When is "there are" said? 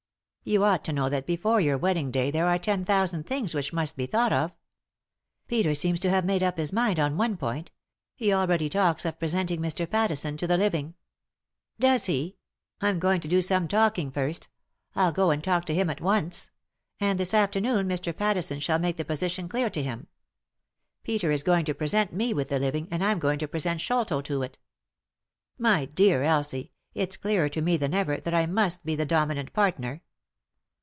2.31-2.57